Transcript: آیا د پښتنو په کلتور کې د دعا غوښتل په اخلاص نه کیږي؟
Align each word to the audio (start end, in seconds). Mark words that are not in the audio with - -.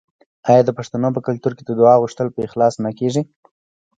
آیا 0.49 0.61
د 0.65 0.71
پښتنو 0.77 1.07
په 1.15 1.21
کلتور 1.27 1.51
کې 1.57 1.63
د 1.65 1.71
دعا 1.79 1.95
غوښتل 2.01 2.27
په 2.31 2.39
اخلاص 2.47 2.73
نه 2.85 2.91
کیږي؟ 2.99 3.21